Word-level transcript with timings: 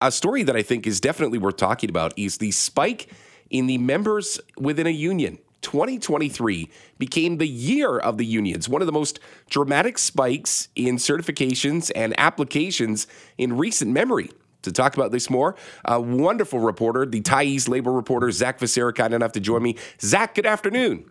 A 0.00 0.12
story 0.12 0.44
that 0.44 0.54
I 0.54 0.62
think 0.62 0.86
is 0.86 1.00
definitely 1.00 1.38
worth 1.38 1.56
talking 1.56 1.90
about 1.90 2.16
is 2.16 2.38
the 2.38 2.52
spike 2.52 3.10
in 3.50 3.66
the 3.66 3.78
members 3.78 4.38
within 4.56 4.86
a 4.86 4.90
union. 4.90 5.38
2023 5.62 6.70
became 6.98 7.38
the 7.38 7.48
year 7.48 7.98
of 7.98 8.16
the 8.16 8.24
unions, 8.24 8.68
one 8.68 8.80
of 8.80 8.86
the 8.86 8.92
most 8.92 9.18
dramatic 9.50 9.98
spikes 9.98 10.68
in 10.76 10.98
certifications 10.98 11.90
and 11.96 12.18
applications 12.18 13.08
in 13.38 13.56
recent 13.56 13.90
memory. 13.90 14.30
To 14.62 14.72
talk 14.72 14.96
about 14.96 15.10
this 15.10 15.28
more, 15.28 15.56
a 15.84 16.00
wonderful 16.00 16.60
reporter, 16.60 17.04
the 17.04 17.20
Tyee's 17.20 17.68
labor 17.68 17.92
reporter, 17.92 18.30
Zak 18.30 18.60
Vescera, 18.60 18.92
kind 18.92 19.12
enough 19.12 19.32
to 19.32 19.40
join 19.40 19.62
me. 19.62 19.76
Zak, 20.00 20.36
good 20.36 20.46
afternoon. 20.46 21.10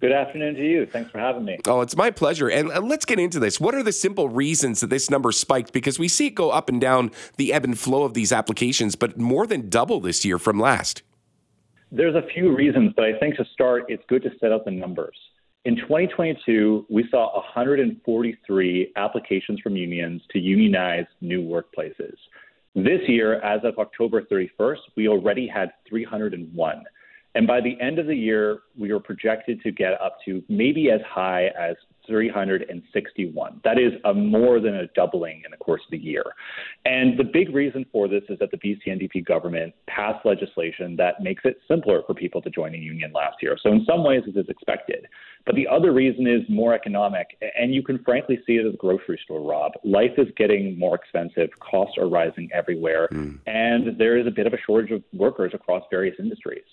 Good 0.00 0.12
afternoon 0.12 0.54
to 0.56 0.62
you. 0.62 0.86
Thanks 0.86 1.10
for 1.10 1.18
having 1.18 1.44
me. 1.44 1.58
Oh, 1.66 1.80
it's 1.80 1.96
my 1.96 2.10
pleasure. 2.10 2.48
And 2.48 2.70
uh, 2.70 2.80
let's 2.80 3.04
get 3.04 3.18
into 3.18 3.38
this. 3.38 3.58
What 3.58 3.74
are 3.74 3.82
the 3.82 3.92
simple 3.92 4.28
reasons 4.28 4.80
that 4.80 4.90
this 4.90 5.10
number 5.10 5.32
spiked? 5.32 5.72
Because 5.72 5.98
we 5.98 6.08
see 6.08 6.26
it 6.26 6.34
go 6.34 6.50
up 6.50 6.68
and 6.68 6.80
down 6.80 7.10
the 7.36 7.52
ebb 7.52 7.64
and 7.64 7.78
flow 7.78 8.04
of 8.04 8.14
these 8.14 8.32
applications, 8.32 8.96
but 8.96 9.18
more 9.18 9.46
than 9.46 9.70
double 9.70 10.00
this 10.00 10.24
year 10.24 10.38
from 10.38 10.58
last. 10.58 11.02
There's 11.90 12.16
a 12.16 12.26
few 12.34 12.54
reasons, 12.54 12.92
but 12.96 13.04
I 13.04 13.18
think 13.18 13.36
to 13.36 13.44
start, 13.52 13.84
it's 13.88 14.02
good 14.08 14.22
to 14.24 14.30
set 14.40 14.52
out 14.52 14.64
the 14.64 14.72
numbers. 14.72 15.16
In 15.64 15.76
2022, 15.76 16.86
we 16.90 17.06
saw 17.10 17.34
143 17.36 18.92
applications 18.96 19.60
from 19.60 19.76
unions 19.76 20.20
to 20.32 20.38
unionize 20.38 21.06
new 21.22 21.40
workplaces. 21.40 22.16
This 22.74 23.00
year, 23.06 23.40
as 23.40 23.60
of 23.64 23.78
October 23.78 24.22
31st, 24.22 24.78
we 24.96 25.08
already 25.08 25.46
had 25.46 25.70
301. 25.88 26.84
And 27.34 27.46
by 27.46 27.60
the 27.60 27.80
end 27.80 27.98
of 27.98 28.06
the 28.06 28.14
year, 28.14 28.60
we 28.78 28.92
were 28.92 29.00
projected 29.00 29.60
to 29.62 29.72
get 29.72 30.00
up 30.00 30.18
to 30.24 30.42
maybe 30.48 30.90
as 30.90 31.00
high 31.08 31.46
as 31.58 31.76
361. 32.06 33.60
That 33.64 33.78
is 33.78 33.92
a 34.04 34.12
more 34.12 34.60
than 34.60 34.74
a 34.74 34.86
doubling 34.88 35.42
in 35.44 35.50
the 35.50 35.56
course 35.56 35.80
of 35.84 35.90
the 35.90 35.98
year. 35.98 36.24
And 36.84 37.18
the 37.18 37.24
big 37.24 37.54
reason 37.54 37.86
for 37.90 38.08
this 38.08 38.22
is 38.28 38.38
that 38.38 38.50
the 38.50 38.58
BC 38.58 38.86
NDP 38.86 39.24
government 39.24 39.74
passed 39.86 40.24
legislation 40.24 40.96
that 40.96 41.22
makes 41.22 41.42
it 41.44 41.58
simpler 41.66 42.02
for 42.06 42.14
people 42.14 42.42
to 42.42 42.50
join 42.50 42.74
a 42.74 42.78
union 42.78 43.12
last 43.12 43.36
year. 43.42 43.56
So 43.62 43.70
in 43.70 43.84
some 43.88 44.04
ways, 44.04 44.22
this 44.26 44.36
is 44.36 44.48
expected. 44.48 45.06
But 45.46 45.54
the 45.54 45.66
other 45.66 45.92
reason 45.92 46.26
is 46.26 46.42
more 46.48 46.74
economic. 46.74 47.38
And 47.58 47.74
you 47.74 47.82
can 47.82 48.02
frankly 48.04 48.38
see 48.46 48.54
it 48.54 48.66
at 48.66 48.72
the 48.72 48.78
grocery 48.78 49.18
store, 49.24 49.40
Rob. 49.40 49.72
Life 49.84 50.12
is 50.18 50.28
getting 50.36 50.78
more 50.78 50.94
expensive, 50.94 51.50
costs 51.60 51.96
are 51.98 52.08
rising 52.08 52.48
everywhere, 52.52 53.08
mm. 53.12 53.38
and 53.46 53.98
there 53.98 54.16
is 54.16 54.26
a 54.26 54.30
bit 54.30 54.46
of 54.46 54.52
a 54.52 54.58
shortage 54.66 54.90
of 54.90 55.02
workers 55.12 55.52
across 55.54 55.82
various 55.90 56.16
industries. 56.18 56.64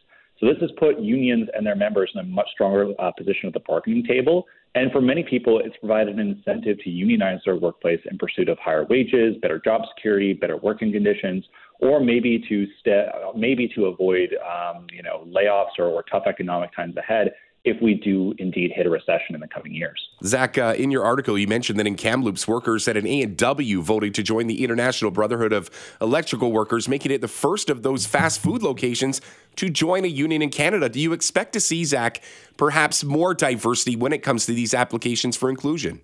So 0.42 0.48
this 0.48 0.58
has 0.60 0.72
put 0.78 1.00
unions 1.00 1.48
and 1.54 1.66
their 1.66 1.76
members 1.76 2.10
in 2.16 2.20
a 2.20 2.24
much 2.24 2.48
stronger 2.52 2.94
uh, 2.98 3.12
position 3.12 3.48
at 3.48 3.54
the 3.54 3.60
bargaining 3.60 4.04
table. 4.04 4.48
And 4.74 4.92
for 4.92 5.00
many 5.00 5.24
people, 5.24 5.62
it's 5.64 5.78
provided 5.78 6.18
an 6.18 6.20
incentive 6.20 6.80
to 6.84 6.90
unionize 6.90 7.40
their 7.46 7.58
workplace 7.58 8.00
in 8.10 8.18
pursuit 8.18 8.50
of 8.50 8.58
higher 8.58 8.86
wages, 8.90 9.36
better 9.42 9.60
job 9.64 9.82
security, 9.96 10.34
better 10.34 10.58
working 10.58 10.92
conditions, 10.92 11.46
or 11.80 12.00
maybe 12.00 12.44
to 12.50 12.66
st- 12.80 13.08
maybe 13.36 13.68
to 13.76 13.86
avoid 13.86 14.36
um, 14.44 14.88
you 14.92 15.04
know 15.04 15.28
layoffs 15.28 15.78
or, 15.78 15.86
or 15.86 16.04
tough 16.12 16.24
economic 16.26 16.74
times 16.76 16.96
ahead 16.98 17.32
if 17.64 17.82
we 17.82 17.94
do 17.94 18.34
indeed 18.40 18.72
hit 18.76 18.86
a 18.86 18.90
recession 18.90 19.36
in 19.36 19.42
the 19.42 19.48
coming 19.48 19.74
years. 19.74 20.02
Zak, 20.24 20.58
uh, 20.58 20.74
in 20.78 20.90
your 20.90 21.04
article, 21.04 21.38
you 21.38 21.48
mentioned 21.48 21.78
that 21.80 21.86
in 21.86 21.96
Kamloops, 21.96 22.48
workers 22.48 22.88
at 22.88 22.98
an 22.98 23.06
A&W 23.06 23.82
voted 23.82 24.16
to 24.16 24.24
join 24.24 24.48
the 24.48 24.64
International 24.64 25.12
Brotherhood 25.12 25.54
of 25.54 25.70
Electrical 26.00 26.52
Workers, 26.52 26.88
making 26.88 27.12
it 27.12 27.22
the 27.22 27.28
first 27.28 27.70
of 27.70 27.84
those 27.84 28.06
fast 28.06 28.42
food 28.42 28.64
locations 28.64 29.22
to 29.58 29.70
join 29.70 30.06
a 30.06 30.08
union 30.08 30.42
in 30.42 30.50
Canada. 30.50 30.90
Do 30.90 31.00
you 31.00 31.14
expect 31.14 31.54
to 31.54 31.60
see, 31.60 31.86
Zak, 31.86 32.24
perhaps 32.58 33.04
more 33.04 33.34
diversity 33.34 33.96
when 33.96 34.14
it 34.14 34.20
comes 34.20 34.46
to 34.48 34.54
these 34.54 34.74
applications 34.74 35.38
for 35.38 35.50
inclusion? 35.50 36.02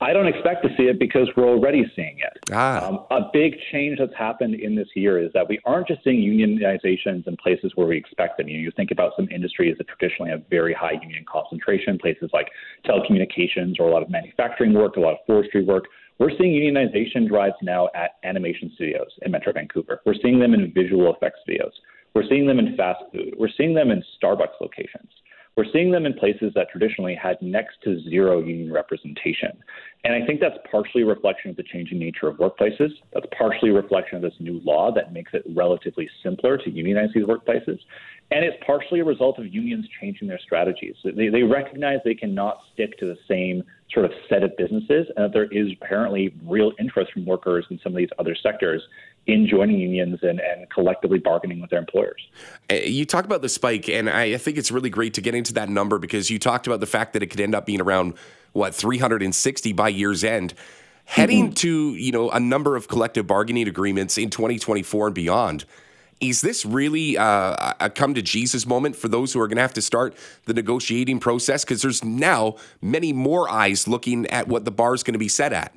I 0.00 0.12
don't 0.12 0.26
expect 0.26 0.64
to 0.64 0.70
see 0.76 0.84
it 0.84 0.98
because 0.98 1.28
we're 1.36 1.48
already 1.48 1.84
seeing 1.94 2.18
it. 2.18 2.38
Ah. 2.52 2.86
Um, 2.86 3.06
a 3.10 3.30
big 3.32 3.54
change 3.72 3.98
that's 3.98 4.14
happened 4.16 4.54
in 4.54 4.74
this 4.74 4.88
year 4.94 5.22
is 5.22 5.32
that 5.34 5.48
we 5.48 5.60
aren't 5.64 5.86
just 5.86 6.02
seeing 6.02 6.20
unionizations 6.20 7.26
in 7.26 7.36
places 7.36 7.72
where 7.74 7.86
we 7.86 7.96
expect 7.96 8.38
them. 8.38 8.48
You, 8.48 8.58
know, 8.58 8.62
you 8.64 8.72
think 8.76 8.90
about 8.90 9.12
some 9.16 9.28
industries 9.30 9.76
that 9.78 9.86
traditionally 9.88 10.30
have 10.30 10.42
very 10.50 10.74
high 10.74 10.98
union 11.00 11.24
concentration, 11.30 11.98
places 11.98 12.30
like 12.32 12.48
telecommunications 12.84 13.78
or 13.78 13.88
a 13.88 13.92
lot 13.92 14.02
of 14.02 14.10
manufacturing 14.10 14.74
work, 14.74 14.96
a 14.96 15.00
lot 15.00 15.12
of 15.12 15.18
forestry 15.26 15.64
work. 15.64 15.84
We're 16.18 16.30
seeing 16.38 16.52
unionization 16.52 17.26
drives 17.28 17.56
now 17.62 17.88
at 17.94 18.12
animation 18.24 18.70
studios 18.74 19.08
in 19.22 19.32
Metro 19.32 19.52
Vancouver. 19.52 20.00
We're 20.04 20.14
seeing 20.22 20.38
them 20.38 20.54
in 20.54 20.72
visual 20.72 21.12
effects 21.12 21.40
studios. 21.42 21.72
We're 22.14 22.28
seeing 22.28 22.46
them 22.46 22.60
in 22.60 22.76
fast 22.76 23.02
food. 23.12 23.34
We're 23.36 23.48
seeing 23.56 23.74
them 23.74 23.90
in 23.90 24.02
Starbucks 24.22 24.60
locations. 24.60 25.10
We're 25.56 25.70
seeing 25.72 25.92
them 25.92 26.04
in 26.04 26.14
places 26.14 26.52
that 26.56 26.68
traditionally 26.70 27.14
had 27.14 27.40
next 27.40 27.76
to 27.84 28.00
zero 28.10 28.40
union 28.40 28.72
representation. 28.72 29.52
And 30.02 30.12
I 30.12 30.26
think 30.26 30.40
that's 30.40 30.56
partially 30.68 31.02
a 31.02 31.06
reflection 31.06 31.50
of 31.50 31.56
the 31.56 31.62
changing 31.62 32.00
nature 32.00 32.26
of 32.26 32.38
workplaces. 32.38 32.90
That's 33.12 33.26
partially 33.38 33.70
a 33.70 33.74
reflection 33.74 34.16
of 34.16 34.22
this 34.22 34.34
new 34.40 34.60
law 34.64 34.92
that 34.92 35.12
makes 35.12 35.32
it 35.32 35.44
relatively 35.54 36.10
simpler 36.24 36.58
to 36.58 36.70
unionize 36.70 37.10
these 37.14 37.24
workplaces. 37.24 37.78
And 38.32 38.44
it's 38.44 38.56
partially 38.66 38.98
a 38.98 39.04
result 39.04 39.38
of 39.38 39.46
unions 39.46 39.86
changing 40.00 40.26
their 40.26 40.40
strategies. 40.40 40.96
They, 41.04 41.28
they 41.28 41.42
recognize 41.42 41.98
they 42.04 42.14
cannot 42.14 42.58
stick 42.72 42.98
to 42.98 43.06
the 43.06 43.16
same 43.28 43.62
sort 43.92 44.06
of 44.06 44.12
set 44.28 44.42
of 44.42 44.56
businesses, 44.56 45.06
and 45.14 45.26
that 45.26 45.32
there 45.32 45.46
is 45.52 45.68
apparently 45.80 46.34
real 46.44 46.72
interest 46.80 47.12
from 47.12 47.26
workers 47.26 47.64
in 47.70 47.78
some 47.82 47.92
of 47.92 47.96
these 47.96 48.08
other 48.18 48.34
sectors 48.34 48.82
in 49.26 49.46
joining 49.46 49.78
unions 49.78 50.18
and, 50.22 50.40
and 50.40 50.68
collectively 50.70 51.18
bargaining 51.18 51.60
with 51.60 51.70
their 51.70 51.78
employers. 51.78 52.20
Uh, 52.70 52.74
you 52.74 53.04
talk 53.04 53.24
about 53.24 53.42
the 53.42 53.48
spike, 53.48 53.88
and 53.88 54.10
I 54.10 54.36
think 54.36 54.58
it's 54.58 54.70
really 54.70 54.90
great 54.90 55.14
to 55.14 55.20
get 55.20 55.34
into 55.34 55.54
that 55.54 55.68
number 55.68 55.98
because 55.98 56.30
you 56.30 56.38
talked 56.38 56.66
about 56.66 56.80
the 56.80 56.86
fact 56.86 57.12
that 57.14 57.22
it 57.22 57.28
could 57.28 57.40
end 57.40 57.54
up 57.54 57.66
being 57.66 57.80
around 57.80 58.14
what 58.52 58.74
360 58.74 59.72
by 59.72 59.88
year's 59.88 60.24
end. 60.24 60.54
Heading 61.06 61.46
mm-hmm. 61.46 61.54
to 61.54 61.94
you 61.94 62.12
know 62.12 62.30
a 62.30 62.40
number 62.40 62.76
of 62.76 62.88
collective 62.88 63.26
bargaining 63.26 63.68
agreements 63.68 64.16
in 64.16 64.30
2024 64.30 65.08
and 65.08 65.14
beyond 65.14 65.64
is 66.20 66.40
this 66.40 66.64
really 66.64 67.16
uh, 67.18 67.74
a 67.80 67.90
come 67.90 68.14
to 68.14 68.22
Jesus 68.22 68.66
moment 68.66 68.96
for 68.96 69.08
those 69.08 69.32
who 69.32 69.40
are 69.40 69.48
going 69.48 69.56
to 69.56 69.62
have 69.62 69.74
to 69.74 69.82
start 69.82 70.16
the 70.46 70.54
negotiating 70.54 71.20
process? 71.20 71.64
Because 71.64 71.82
there's 71.82 72.04
now 72.04 72.56
many 72.80 73.12
more 73.12 73.48
eyes 73.48 73.88
looking 73.88 74.26
at 74.28 74.48
what 74.48 74.64
the 74.64 74.70
bar 74.70 74.94
is 74.94 75.02
going 75.02 75.14
to 75.14 75.18
be 75.18 75.28
set 75.28 75.52
at. 75.52 75.74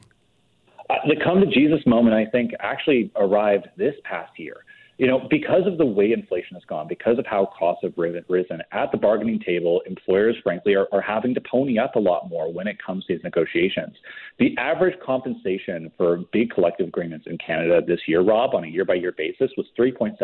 The 0.89 1.15
come 1.23 1.41
to 1.41 1.47
Jesus 1.47 1.85
moment, 1.85 2.15
I 2.15 2.25
think, 2.29 2.51
actually 2.59 3.11
arrived 3.15 3.67
this 3.77 3.95
past 4.03 4.31
year. 4.37 4.63
You 4.97 5.05
know, 5.05 5.27
because 5.29 5.67
of 5.67 5.77
the 5.77 5.85
way 5.85 6.11
inflation 6.11 6.55
has 6.55 6.63
gone, 6.65 6.87
because 6.87 7.19
of 7.19 7.25
how 7.27 7.51
costs 7.57 7.83
have 7.83 7.93
risen 7.95 8.61
at 8.71 8.91
the 8.91 8.97
bargaining 8.97 9.39
table, 9.39 9.81
employers, 9.85 10.35
frankly, 10.41 10.73
are, 10.73 10.87
are 10.91 11.01
having 11.01 11.35
to 11.35 11.41
pony 11.41 11.77
up 11.77 11.95
a 11.95 11.99
lot 11.99 12.29
more 12.29 12.51
when 12.51 12.67
it 12.67 12.77
comes 12.83 13.05
to 13.05 13.13
these 13.13 13.23
negotiations. 13.23 13.95
The 14.39 14.57
average 14.57 14.97
compensation 15.05 15.91
for 15.97 16.23
big 16.33 16.49
collective 16.49 16.87
agreements 16.87 17.27
in 17.29 17.37
Canada 17.37 17.79
this 17.85 17.99
year, 18.07 18.21
Rob, 18.21 18.55
on 18.55 18.63
a 18.63 18.67
year 18.67 18.85
by 18.85 18.95
year 18.95 19.13
basis, 19.15 19.51
was 19.55 19.67
3.7%. 19.77 20.17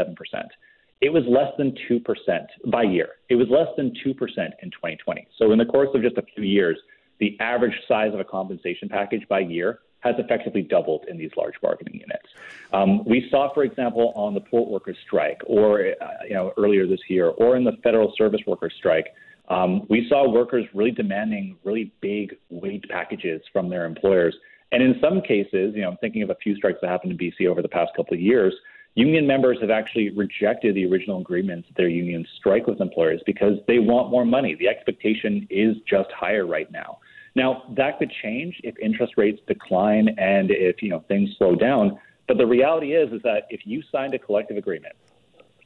It 1.02 1.10
was 1.14 1.24
less 1.28 1.52
than 1.60 1.76
2% 1.88 2.72
by 2.72 2.82
year. 2.82 3.10
It 3.30 3.36
was 3.36 3.48
less 3.52 3.68
than 3.78 3.94
2% 4.04 4.08
in 4.08 4.72
2020. 4.72 5.28
So, 5.38 5.52
in 5.52 5.60
the 5.60 5.66
course 5.66 5.90
of 5.94 6.02
just 6.02 6.18
a 6.18 6.24
few 6.34 6.44
years, 6.44 6.80
the 7.20 7.38
average 7.40 7.76
size 7.88 8.12
of 8.14 8.20
a 8.20 8.24
compensation 8.24 8.90
package 8.90 9.28
by 9.30 9.42
year 9.42 9.80
has 10.04 10.16
effectively 10.18 10.62
doubled 10.62 11.06
in 11.08 11.18
these 11.18 11.32
large 11.38 11.54
bargaining 11.62 11.94
units. 11.94 12.28
Um, 12.74 13.04
we 13.06 13.28
saw, 13.32 13.54
for 13.54 13.64
example, 13.64 14.12
on 14.16 14.34
the 14.34 14.42
port 14.42 14.70
workers 14.70 14.98
strike, 15.06 15.42
or 15.46 15.94
uh, 16.02 16.08
you 16.28 16.34
know 16.34 16.54
earlier 16.58 16.86
this 16.86 17.00
year, 17.08 17.30
or 17.30 17.56
in 17.56 17.64
the 17.64 17.74
federal 17.84 18.14
service 18.18 18.42
workers 18.46 18.74
strike, 18.78 19.08
um, 19.50 19.86
we 19.90 20.06
saw 20.10 20.30
workers 20.30 20.66
really 20.74 20.92
demanding 20.92 21.58
really 21.64 21.92
big 22.02 22.36
wage 22.50 22.84
packages 22.90 23.42
from 23.52 23.70
their 23.70 23.86
employers. 23.86 24.36
And 24.72 24.82
in 24.82 24.96
some 25.00 25.22
cases, 25.22 25.74
you 25.76 25.82
know, 25.82 25.90
I'm 25.90 25.98
thinking 25.98 26.24
of 26.24 26.30
a 26.30 26.36
few 26.36 26.56
strikes 26.56 26.80
that 26.82 26.90
happened 26.90 27.12
in 27.12 27.18
BC 27.18 27.48
over 27.48 27.62
the 27.62 27.70
past 27.70 27.92
couple 27.96 28.16
of 28.16 28.20
years. 28.20 28.54
Union 28.96 29.26
members 29.26 29.58
have 29.62 29.72
actually 29.72 30.10
rejected 30.12 30.76
the 30.76 30.86
original 30.86 31.20
agreements 31.20 31.68
that 31.68 31.76
their 31.76 31.88
unions 31.88 32.28
strike 32.38 32.68
with 32.68 32.80
employers 32.80 33.22
because 33.26 33.54
they 33.68 33.80
want 33.80 34.12
more 34.12 34.26
money. 34.26 34.56
The 34.56 34.68
expectation 34.68 35.48
is 35.50 35.78
just 35.88 36.12
higher 36.12 36.46
right 36.46 36.72
now. 36.72 37.00
Now, 37.36 37.64
that 37.76 37.98
could 37.98 38.12
change 38.22 38.60
if 38.64 38.78
interest 38.80 39.14
rates 39.18 39.42
decline 39.48 40.10
and 40.18 40.52
if, 40.52 40.82
you 40.82 40.90
know, 40.90 41.04
things 41.08 41.30
slow 41.38 41.56
down. 41.56 42.00
But 42.28 42.38
the 42.38 42.46
reality 42.46 42.94
is, 42.94 43.12
is 43.12 43.22
that 43.24 43.48
if 43.50 43.62
you 43.66 43.82
signed 43.92 44.14
a 44.14 44.20
collective 44.20 44.58
agreement 44.58 44.96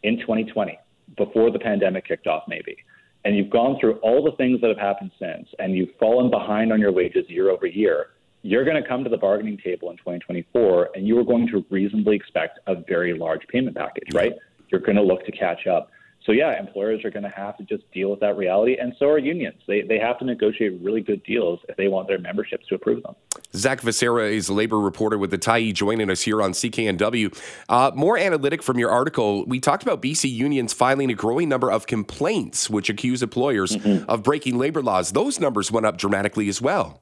in 0.04 0.20
2020, 0.20 0.80
before 1.18 1.52
the 1.52 1.60
pandemic 1.60 2.08
kicked 2.08 2.28
off, 2.28 2.44
maybe, 2.48 2.78
and 3.26 3.36
you've 3.36 3.50
gone 3.50 3.78
through 3.80 3.96
all 3.96 4.24
the 4.24 4.32
things 4.38 4.62
that 4.62 4.70
have 4.70 4.78
happened 4.78 5.12
since, 5.20 5.48
and 5.60 5.76
you've 5.76 5.90
fallen 6.00 6.32
behind 6.32 6.72
on 6.72 6.80
your 6.80 6.92
wages 6.92 7.26
year 7.28 7.50
over 7.50 7.66
year, 7.66 8.08
you're 8.44 8.64
going 8.64 8.82
to 8.82 8.88
come 8.88 9.04
to 9.04 9.10
the 9.10 9.18
bargaining 9.18 9.58
table 9.58 9.90
in 9.90 9.98
2024 9.98 10.92
and 10.96 11.06
you 11.06 11.20
are 11.20 11.24
going 11.24 11.48
to 11.48 11.66
reasonably 11.70 12.16
expect 12.16 12.60
a 12.68 12.76
very 12.88 13.18
large 13.18 13.42
payment 13.48 13.76
package, 13.76 14.14
right? 14.14 14.34
You're 14.70 14.82
going 14.82 14.96
to 14.96 15.04
look 15.04 15.26
to 15.26 15.32
catch 15.32 15.68
up. 15.68 15.92
So 16.28 16.34
yeah, 16.34 16.60
employers 16.60 17.06
are 17.06 17.10
going 17.10 17.24
to 17.24 17.30
have 17.30 17.56
to 17.56 17.64
just 17.64 17.90
deal 17.94 18.12
with 18.12 18.20
that 18.20 18.36
reality, 18.36 18.76
and 18.78 18.94
so 19.00 19.06
are 19.08 19.18
unions. 19.18 19.62
They 19.66 19.82
they 19.82 19.98
have 19.98 20.20
to 20.20 20.26
negotiate 20.26 20.78
really 20.82 21.00
good 21.00 21.24
deals 21.24 21.62
if 21.70 21.78
they 21.78 21.88
want 21.88 22.10
their 22.10 22.20
memberships 22.20 22.68
to 22.68 22.76
approve 22.76 23.02
them. 23.02 23.16
Zak 23.56 23.80
Vescera 23.80 24.30
is 24.30 24.50
a 24.50 24.54
labor 24.54 24.78
reporter 24.78 25.18
with 25.18 25.32
the 25.32 25.38
Tyee, 25.38 25.74
joining 25.74 26.10
us 26.10 26.22
here 26.22 26.42
on 26.42 26.52
CKNW. 26.52 27.34
Uh, 27.70 27.92
more 27.96 28.18
analytic 28.18 28.62
from 28.62 28.78
your 28.78 28.92
article. 28.92 29.46
We 29.46 29.62
talked 29.62 29.84
about 29.84 30.02
BC 30.02 30.30
unions 30.30 30.74
filing 30.74 31.10
a 31.10 31.14
growing 31.14 31.48
number 31.48 31.72
of 31.72 31.88
complaints 31.88 32.70
which 32.70 32.90
accuse 32.90 33.24
employers 33.24 33.78
mm-hmm. 33.78 34.10
of 34.10 34.22
breaking 34.22 34.58
labor 34.58 34.82
laws. 34.82 35.14
Those 35.14 35.40
numbers 35.40 35.72
went 35.72 35.86
up 35.86 35.98
dramatically 35.98 36.50
as 36.50 36.62
well. 36.62 37.02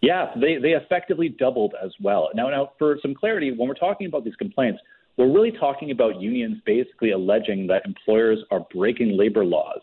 Yeah, 0.00 0.32
they, 0.34 0.58
they 0.58 0.72
effectively 0.72 1.28
doubled 1.28 1.74
as 1.82 1.92
well. 2.00 2.30
Now, 2.34 2.48
now, 2.48 2.72
for 2.76 2.98
some 3.02 3.14
clarity, 3.14 3.52
when 3.52 3.68
we're 3.68 3.74
talking 3.74 4.08
about 4.08 4.24
these 4.24 4.36
complaints, 4.36 4.80
we're 5.18 5.30
really 5.32 5.50
talking 5.50 5.90
about 5.90 6.20
unions 6.20 6.58
basically 6.64 7.10
alleging 7.10 7.66
that 7.66 7.82
employers 7.84 8.38
are 8.50 8.64
breaking 8.72 9.18
labor 9.18 9.44
laws. 9.44 9.80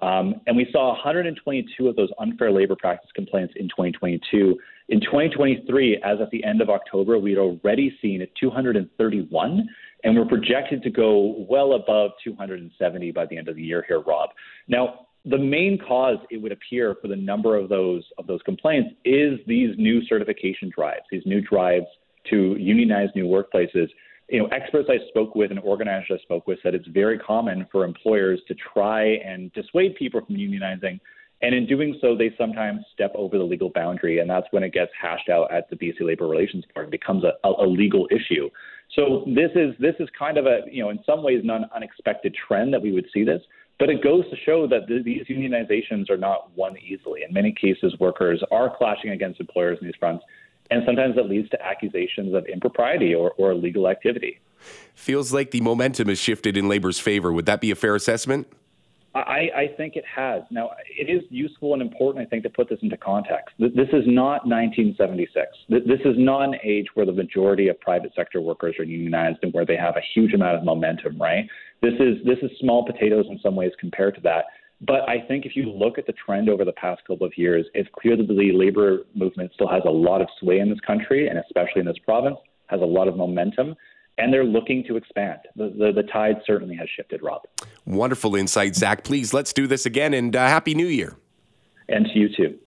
Um, 0.00 0.40
and 0.46 0.56
we 0.56 0.68
saw 0.70 0.88
122 0.92 1.88
of 1.88 1.96
those 1.96 2.10
unfair 2.20 2.52
labor 2.52 2.76
practice 2.78 3.10
complaints 3.14 3.54
in 3.56 3.66
2022. 3.68 4.56
In 4.88 5.00
2023, 5.00 6.02
as 6.04 6.18
at 6.20 6.30
the 6.30 6.44
end 6.44 6.60
of 6.60 6.70
October, 6.70 7.18
we 7.18 7.30
had 7.30 7.38
already 7.38 7.96
seen 8.00 8.24
231, 8.38 9.68
and 10.04 10.16
we're 10.16 10.26
projected 10.26 10.82
to 10.82 10.90
go 10.90 11.46
well 11.48 11.72
above 11.72 12.12
270 12.22 13.10
by 13.10 13.26
the 13.26 13.36
end 13.36 13.48
of 13.48 13.56
the 13.56 13.62
year 13.62 13.84
here, 13.88 14.00
Rob. 14.00 14.30
Now, 14.68 15.06
the 15.24 15.38
main 15.38 15.78
cause 15.78 16.18
it 16.30 16.36
would 16.36 16.52
appear 16.52 16.94
for 17.02 17.08
the 17.08 17.16
number 17.16 17.56
of 17.56 17.68
those 17.68 18.04
of 18.18 18.28
those 18.28 18.40
complaints 18.42 18.90
is 19.04 19.40
these 19.48 19.74
new 19.76 20.04
certification 20.06 20.70
drives, 20.72 21.02
these 21.10 21.24
new 21.26 21.40
drives 21.40 21.86
to 22.30 22.56
unionize 22.58 23.08
new 23.16 23.24
workplaces 23.24 23.88
you 24.28 24.40
know, 24.40 24.46
experts 24.46 24.88
I 24.90 25.06
spoke 25.08 25.34
with 25.34 25.50
and 25.50 25.60
organizers 25.60 26.18
I 26.20 26.22
spoke 26.22 26.46
with 26.46 26.58
said 26.62 26.74
it's 26.74 26.88
very 26.88 27.18
common 27.18 27.66
for 27.70 27.84
employers 27.84 28.40
to 28.48 28.54
try 28.72 29.02
and 29.04 29.52
dissuade 29.52 29.94
people 29.96 30.20
from 30.24 30.36
unionizing. 30.36 31.00
And 31.42 31.54
in 31.54 31.66
doing 31.66 31.98
so, 32.00 32.16
they 32.16 32.34
sometimes 32.38 32.80
step 32.94 33.12
over 33.14 33.36
the 33.36 33.44
legal 33.44 33.70
boundary, 33.70 34.20
and 34.20 34.28
that's 34.28 34.46
when 34.52 34.62
it 34.62 34.72
gets 34.72 34.90
hashed 35.00 35.28
out 35.28 35.52
at 35.52 35.68
the 35.68 35.76
BC 35.76 36.00
Labor 36.00 36.26
Relations 36.26 36.64
Board. 36.74 36.86
and 36.86 36.90
becomes 36.90 37.24
a, 37.24 37.34
a, 37.44 37.66
legal 37.66 38.08
issue. 38.10 38.48
So 38.94 39.24
this 39.26 39.50
is 39.54 39.74
this 39.78 39.94
is 40.00 40.08
kind 40.18 40.38
of 40.38 40.46
a 40.46 40.60
you 40.70 40.82
know 40.82 40.88
in 40.90 40.98
some 41.04 41.22
ways 41.22 41.42
an 41.44 41.66
unexpected 41.74 42.34
trend 42.34 42.72
that 42.72 42.80
we 42.80 42.92
would 42.92 43.06
see 43.12 43.22
this, 43.22 43.42
but 43.78 43.90
it 43.90 44.02
goes 44.02 44.24
to 44.30 44.36
show 44.46 44.66
that 44.68 44.88
the, 44.88 45.02
these 45.04 45.26
unionizations 45.26 46.08
are 46.08 46.16
not 46.16 46.56
won 46.56 46.76
easily. 46.78 47.20
In 47.28 47.34
many 47.34 47.52
cases, 47.52 47.94
workers 48.00 48.42
are 48.50 48.74
clashing 48.74 49.10
against 49.10 49.38
employers 49.38 49.76
in 49.82 49.86
these 49.88 49.96
fronts, 49.98 50.24
and 50.70 50.82
sometimes 50.86 51.16
that 51.16 51.28
leads 51.28 51.48
to 51.50 51.62
accusations 51.64 52.34
of 52.34 52.46
impropriety 52.46 53.14
or, 53.14 53.32
or 53.32 53.52
illegal 53.52 53.88
activity. 53.88 54.40
Feels 54.94 55.32
like 55.32 55.50
the 55.50 55.60
momentum 55.60 56.08
has 56.08 56.18
shifted 56.18 56.56
in 56.56 56.68
labor's 56.68 56.98
favor. 56.98 57.32
Would 57.32 57.46
that 57.46 57.60
be 57.60 57.70
a 57.70 57.74
fair 57.74 57.94
assessment? 57.94 58.48
I, 59.14 59.48
I, 59.56 59.74
think 59.78 59.96
it 59.96 60.04
has. 60.14 60.42
Now, 60.50 60.72
it 60.98 61.08
is 61.08 61.22
useful 61.30 61.72
and 61.72 61.80
important, 61.80 62.26
I 62.26 62.28
think, 62.28 62.42
to 62.42 62.50
put 62.50 62.68
this 62.68 62.78
into 62.82 62.98
context. 62.98 63.54
This 63.58 63.88
is 63.92 64.04
not 64.06 64.46
1976. 64.46 65.46
This 65.70 66.00
is 66.04 66.16
not 66.18 66.42
an 66.42 66.56
age 66.62 66.86
where 66.94 67.06
the 67.06 67.12
majority 67.12 67.68
of 67.68 67.80
private 67.80 68.12
sector 68.14 68.42
workers 68.42 68.76
are 68.78 68.84
unionized 68.84 69.38
and 69.42 69.54
where 69.54 69.64
they 69.64 69.76
have 69.76 69.96
a 69.96 70.02
huge 70.14 70.34
amount 70.34 70.58
of 70.58 70.64
momentum, 70.64 71.20
right? 71.20 71.48
This 71.80 71.94
is 71.94 72.16
this 72.26 72.38
is 72.42 72.50
small 72.60 72.84
potatoes 72.84 73.26
in 73.30 73.38
some 73.42 73.56
ways 73.56 73.72
compared 73.80 74.14
to 74.16 74.20
that. 74.22 74.44
But 74.80 75.08
I 75.08 75.20
think 75.26 75.46
if 75.46 75.56
you 75.56 75.70
look 75.70 75.96
at 75.98 76.06
the 76.06 76.12
trend 76.12 76.48
over 76.48 76.64
the 76.64 76.72
past 76.72 77.02
couple 77.06 77.26
of 77.26 77.32
years, 77.36 77.66
it's 77.72 77.88
clear 77.98 78.16
that 78.16 78.28
the 78.28 78.52
labor 78.52 78.98
movement 79.14 79.52
still 79.54 79.68
has 79.68 79.82
a 79.86 79.90
lot 79.90 80.20
of 80.20 80.28
sway 80.38 80.58
in 80.58 80.68
this 80.68 80.80
country, 80.80 81.28
and 81.28 81.38
especially 81.38 81.80
in 81.80 81.86
this 81.86 81.98
province, 82.04 82.36
has 82.66 82.82
a 82.82 82.84
lot 82.84 83.08
of 83.08 83.16
momentum, 83.16 83.74
and 84.18 84.32
they're 84.32 84.44
looking 84.44 84.84
to 84.84 84.96
expand. 84.96 85.38
The, 85.56 85.68
the, 85.78 86.02
the 86.02 86.08
tide 86.12 86.36
certainly 86.46 86.76
has 86.76 86.88
shifted, 86.94 87.22
Rob. 87.22 87.42
Wonderful 87.86 88.36
insight, 88.36 88.76
Zak. 88.76 89.02
Please, 89.02 89.32
let's 89.32 89.52
do 89.52 89.66
this 89.66 89.86
again, 89.86 90.12
and 90.12 90.34
uh, 90.36 90.46
Happy 90.46 90.74
New 90.74 90.86
Year. 90.86 91.16
And 91.88 92.06
to 92.06 92.18
you 92.18 92.28
too. 92.36 92.58